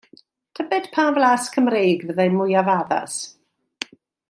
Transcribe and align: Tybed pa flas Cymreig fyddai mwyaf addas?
Tybed 0.59 0.85
pa 0.95 1.03
flas 1.17 1.45
Cymreig 1.55 2.07
fyddai 2.07 2.27
mwyaf 2.39 2.73
addas? 2.79 3.21